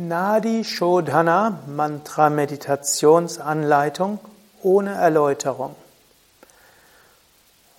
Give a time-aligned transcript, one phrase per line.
[0.00, 4.20] Nadi Shodhana Mantra Meditationsanleitung
[4.62, 5.74] ohne Erläuterung.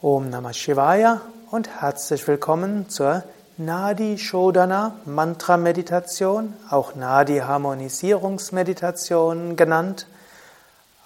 [0.01, 3.24] Om Namah Shivaya und herzlich willkommen zur
[3.55, 10.06] Nadi Shodhana Mantra Meditation, auch Nadi Harmonisierungsmeditation genannt,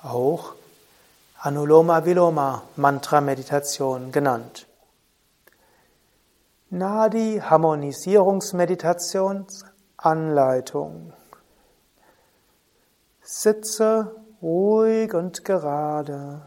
[0.01, 0.53] auch
[1.39, 4.65] Anuloma Viloma Mantra Meditation genannt.
[6.71, 9.45] Nadi Harmonisierungsmeditation
[10.05, 11.13] Anleitung.
[13.21, 16.41] Sitze ruhig und gerade.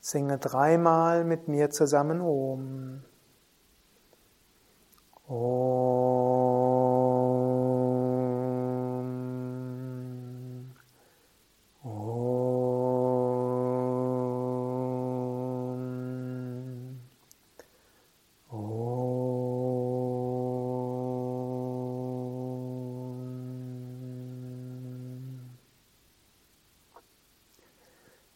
[0.00, 3.04] Singe dreimal mit mir zusammen Om.
[5.28, 6.63] Om.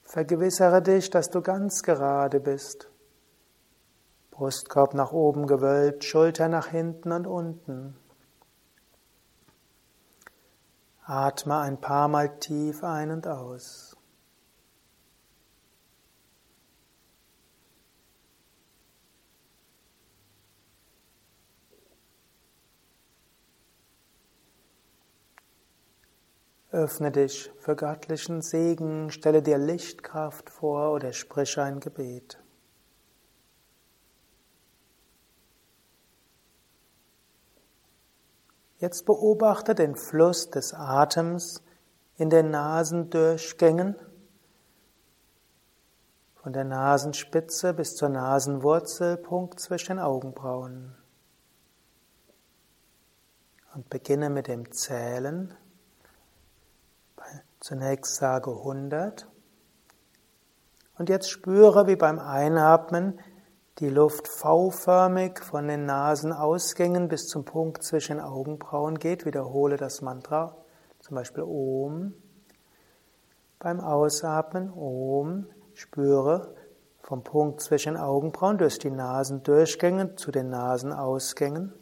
[0.09, 2.91] Vergewissere dich, dass du ganz gerade bist.
[4.31, 7.95] Brustkorb nach oben gewölbt, Schulter nach hinten und unten.
[11.05, 13.98] Atme ein paar Mal tief ein und aus.
[26.79, 32.39] Öffne dich für göttlichen Segen, stelle dir Lichtkraft vor oder sprich ein Gebet.
[38.79, 41.65] Jetzt beobachte den Fluss des Atems
[42.17, 43.97] in den Nasendurchgängen,
[46.37, 50.95] von der Nasenspitze bis zur Nasenwurzel, Punkt zwischen Augenbrauen.
[53.75, 55.57] Und beginne mit dem Zählen.
[57.61, 59.27] Zunächst sage 100
[60.97, 63.21] und jetzt spüre, wie beim Einatmen
[63.79, 69.25] die Luft V-förmig von den Nasenausgängen bis zum Punkt zwischen Augenbrauen geht.
[69.25, 70.57] Wiederhole das Mantra,
[71.01, 72.15] zum Beispiel Om.
[73.61, 76.55] Beim Ausatmen Om spüre
[77.03, 81.73] vom Punkt zwischen Augenbrauen durch die Nasendurchgänge zu den Nasenausgängen.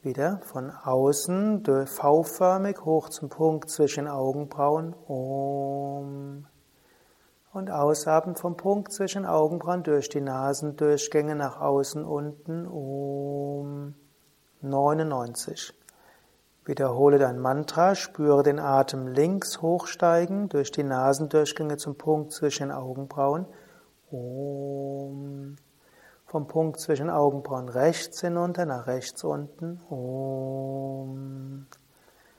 [0.00, 4.94] Wieder von außen V-förmig hoch zum Punkt zwischen Augenbrauen.
[5.08, 6.46] Om.
[7.52, 12.68] Und ausatmen vom Punkt zwischen Augenbrauen durch die Nasendurchgänge nach außen unten.
[12.68, 13.94] Om.
[14.60, 15.74] 99.
[16.64, 23.46] Wiederhole dein Mantra, spüre den Atem links hochsteigen durch die Nasendurchgänge zum Punkt zwischen Augenbrauen.
[24.12, 25.37] Om
[26.28, 29.80] vom Punkt zwischen Augenbrauen rechts hinunter nach rechts unten.
[29.88, 31.66] Om.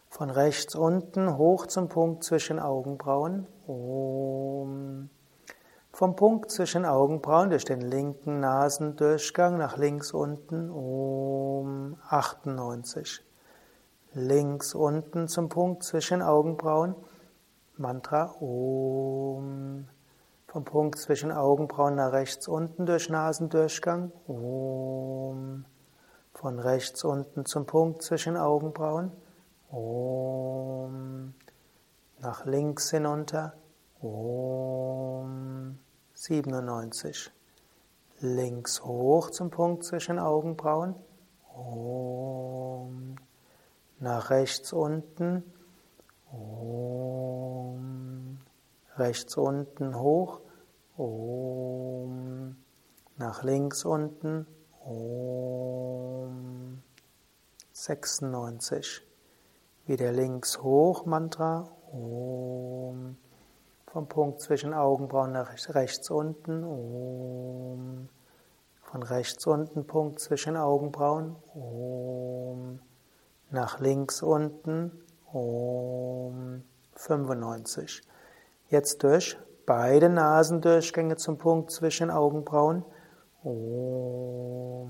[0.10, 3.48] Von rechts unten hoch zum Punkt zwischen Augenbrauen.
[3.66, 5.10] Om.
[5.92, 10.70] Vom Punkt zwischen Augenbrauen durch den linken Nasendurchgang nach links unten.
[10.70, 11.98] Om.
[12.10, 13.26] 98.
[14.14, 16.94] Links unten zum Punkt zwischen Augenbrauen.
[17.76, 19.88] Mantra Om.
[20.52, 24.12] Vom Punkt zwischen Augenbrauen nach rechts unten durch Nasendurchgang.
[24.26, 25.64] Om.
[26.34, 29.12] Von rechts unten zum Punkt zwischen Augenbrauen.
[29.70, 31.36] Om.
[32.18, 33.54] Nach links hinunter.
[34.02, 35.78] Om.
[36.16, 37.31] 97.
[38.18, 40.96] Links hoch zum Punkt zwischen Augenbrauen.
[41.56, 43.18] Om.
[44.00, 45.44] Nach rechts unten.
[46.31, 47.99] Om
[49.00, 50.42] rechts unten hoch,
[50.98, 52.58] Om,
[53.18, 54.46] nach links unten,
[54.84, 56.82] Om,
[57.72, 59.02] 96.
[59.86, 63.18] Wieder links hoch, Mantra, Om,
[63.88, 68.10] vom Punkt zwischen Augenbrauen nach rechts unten, Om,
[68.81, 72.80] von rechts unten Punkt zwischen Augenbrauen, Om,
[73.50, 74.92] nach links unten,
[75.31, 76.63] Om,
[76.96, 78.01] 95.
[78.69, 82.86] Jetzt durch beide Nasendurchgänge zum Punkt zwischen Augenbrauen.
[83.44, 84.88] Om.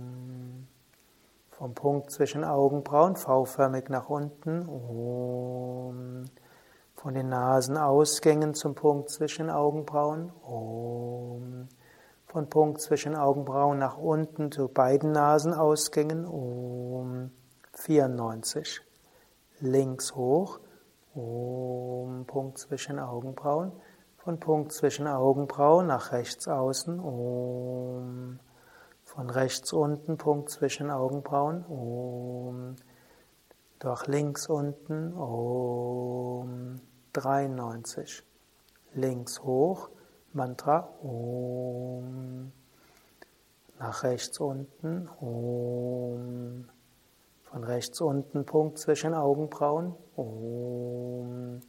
[1.51, 4.67] Vom Punkt zwischen Augenbrauen V-förmig nach unten.
[4.67, 6.25] Om.
[6.93, 10.33] Von den Nasenausgängen zum Punkt zwischen Augenbrauen.
[10.43, 11.69] Om.
[12.25, 16.25] Von Punkt zwischen Augenbrauen nach unten zu beiden Nasenausgängen.
[16.25, 17.31] Om.
[17.75, 18.81] 94.
[19.61, 20.59] Links hoch.
[21.15, 23.71] Om, Punkt zwischen Augenbrauen.
[24.17, 26.99] Von Punkt zwischen Augenbrauen nach rechts außen.
[26.99, 28.39] Om.
[29.03, 31.65] Von rechts unten, Punkt zwischen Augenbrauen.
[31.65, 32.75] Om.
[33.79, 35.13] Durch links unten.
[35.13, 36.81] Om.
[37.13, 38.23] 93.
[38.93, 39.89] Links hoch.
[40.33, 40.89] Mantra.
[41.01, 42.51] Om.
[43.79, 45.09] Nach rechts unten.
[45.19, 46.69] Om.
[47.51, 49.95] Von rechts unten Punkt zwischen Augenbrauen.
[50.15, 51.61] Om.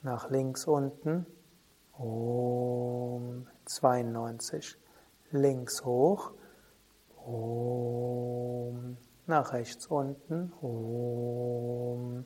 [0.00, 1.26] Nach links unten.
[1.98, 3.46] Om.
[3.66, 4.78] 92.
[5.30, 6.32] Links hoch.
[7.22, 8.96] Om.
[9.26, 10.54] Nach rechts unten.
[10.62, 12.24] Om.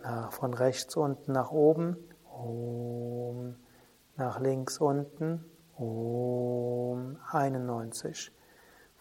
[0.00, 1.96] Nach, von rechts unten nach oben.
[2.32, 3.56] Om.
[4.16, 5.44] Nach links unten.
[5.76, 7.16] Om.
[7.32, 8.30] 91.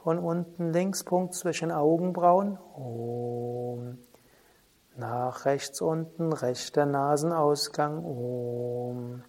[0.05, 2.59] Von unten links Punkt zwischen Augenbrauen.
[2.75, 3.97] Om.
[4.95, 8.05] Nach rechts unten, rechter Nasenausgang.
[8.05, 9.23] Om.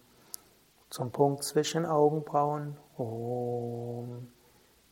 [0.91, 2.77] Zum Punkt zwischen Augenbrauen.
[2.95, 4.27] Om.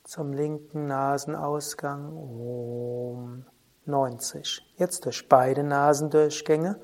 [0.03, 2.17] Zum linken Nasenausgang.
[2.17, 3.45] Om.
[3.85, 4.73] 90.
[4.77, 6.79] Jetzt durch beide Nasendurchgänge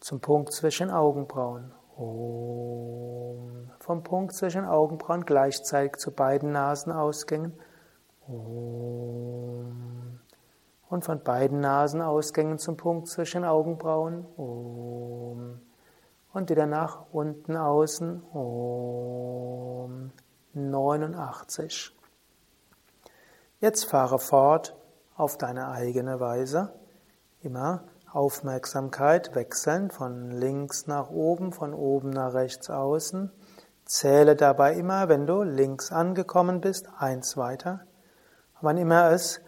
[0.00, 1.70] zum Punkt zwischen Augenbrauen.
[1.96, 3.70] Om.
[3.78, 7.52] Vom Punkt zwischen Augenbrauen gleichzeitig zu beiden Nasenausgängen.
[8.28, 10.20] Om.
[10.88, 14.26] Und von beiden Nasenausgängen zum Punkt zwischen Augenbrauen.
[14.36, 15.60] Om.
[16.32, 18.22] Und wieder nach unten außen.
[18.32, 20.12] Om.
[20.54, 21.94] 89.
[23.60, 24.76] Jetzt fahre fort
[25.16, 26.72] auf deine eigene Weise.
[27.40, 33.32] Immer Aufmerksamkeit wechseln von links nach oben, von oben nach rechts außen.
[33.84, 37.80] Zähle dabei immer, wenn du links angekommen bist, eins weiter.
[38.64, 39.42] Wann immer es,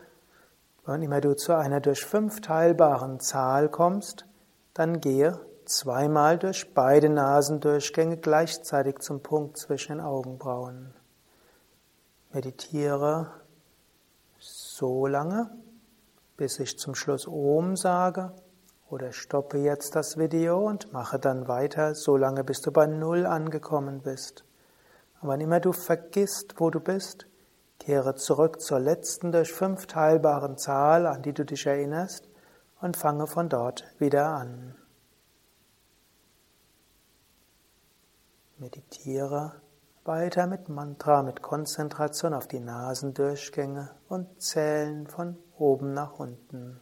[0.84, 4.26] wann immer du zu einer durch fünf teilbaren Zahl kommst,
[4.74, 10.92] dann gehe zweimal durch beide Nasendurchgänge gleichzeitig zum Punkt zwischen den Augenbrauen.
[12.34, 13.30] Meditiere
[14.38, 15.50] so lange,
[16.36, 18.32] bis ich zum Schluss Om sage
[18.90, 23.24] oder stoppe jetzt das Video und mache dann weiter, so lange bis du bei Null
[23.24, 24.44] angekommen bist.
[25.22, 27.26] Und wann immer du vergisst, wo du bist,
[27.78, 32.28] Kehre zurück zur letzten durch fünf teilbaren Zahl, an die du dich erinnerst,
[32.80, 34.74] und fange von dort wieder an.
[38.58, 39.60] Meditiere
[40.04, 46.80] weiter mit Mantra, mit Konzentration auf die Nasendurchgänge und Zählen von oben nach unten.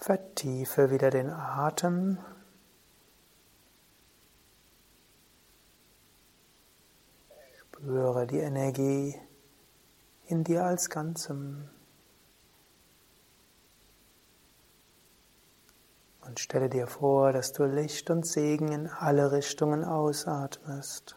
[0.00, 2.16] Vertiefe wieder den Atem.
[7.58, 9.14] Spüre die Energie
[10.26, 11.68] in dir als Ganzem.
[16.22, 21.16] Und stelle dir vor, dass du Licht und Segen in alle Richtungen ausatmest.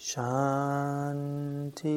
[0.00, 1.92] Shanti